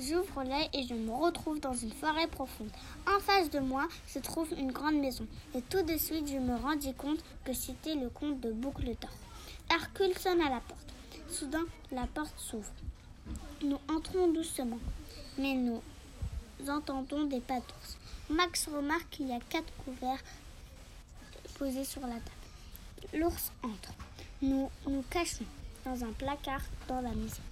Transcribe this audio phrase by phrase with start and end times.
[0.00, 2.70] J'ouvre l'œil et je me retrouve dans une forêt profonde.
[3.06, 5.26] En face de moi se trouve une grande maison.
[5.56, 9.10] Et tout de suite, je me rendis compte que c'était le comte de Boucle d'Or.
[9.70, 10.94] Hercule sonne à la porte.
[11.28, 12.70] Soudain, la porte s'ouvre.
[13.62, 14.78] Nous entrons doucement,
[15.36, 15.82] mais nous
[16.68, 17.96] entendons des pas d'ours.
[18.30, 20.22] Max remarque qu'il y a quatre couverts
[21.58, 23.14] posés sur la table.
[23.14, 23.92] L'ours entre.
[24.42, 25.44] Nous nous cachons
[25.84, 27.42] dans un placard dans la maison.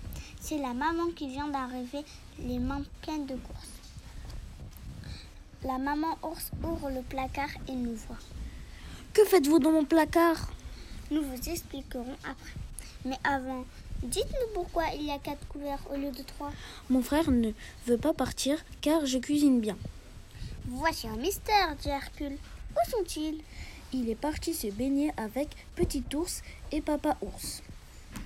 [0.40, 2.04] C'est la maman qui vient d'arriver,
[2.38, 3.68] les mains pleines de courses.
[5.64, 8.18] La maman ours ouvre le placard et nous voit.
[9.12, 10.50] Que faites-vous dans mon placard?
[11.10, 12.52] Nous vous expliquerons après.
[13.04, 13.64] Mais avant,
[14.02, 16.52] dites-nous pourquoi il y a quatre couverts au lieu de trois.
[16.90, 17.50] Mon frère ne
[17.86, 19.76] veut pas partir car je cuisine bien.
[20.68, 22.38] Voici un mystère, dit Hercule.
[22.72, 23.40] Où sont-ils?
[23.92, 27.62] Il est parti se baigner avec Petit ours et Papa ours.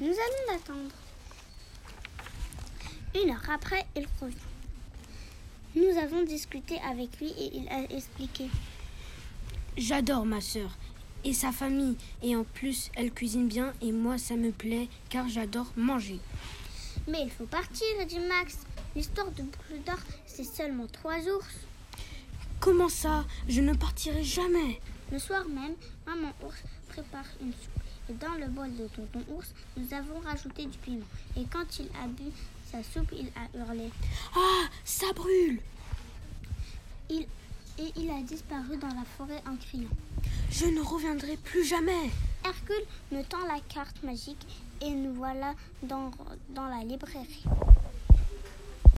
[0.00, 0.94] Nous allons l'attendre.
[3.14, 4.36] Une heure après, il revient.
[5.74, 8.48] Nous avons discuté avec lui et il a expliqué.
[9.76, 10.70] J'adore ma sœur
[11.24, 15.28] et sa famille et en plus elle cuisine bien et moi ça me plaît car
[15.28, 16.18] j'adore manger.
[17.08, 18.58] Mais il faut partir, dit Max.
[18.96, 21.54] L'histoire de Boucle d'Or, c'est seulement trois ours.
[22.58, 23.24] Comment ça?
[23.48, 24.80] Je ne partirai jamais.
[25.12, 25.74] Le soir même,
[26.06, 27.82] maman ours prépare une soupe.
[28.08, 31.06] Et dans le bol de tonton ours, nous avons rajouté du piment.
[31.36, 32.24] Et quand il a bu
[32.70, 33.90] sa soupe, il a hurlé.
[34.34, 35.60] Ah, ça brûle
[37.08, 37.26] Il,
[37.78, 39.90] et il a disparu dans la forêt en criant.
[40.50, 42.10] Je ne reviendrai plus jamais.
[42.44, 44.46] Hercule me tend la carte magique
[44.80, 46.10] et nous voilà dans,
[46.50, 47.44] dans la librairie.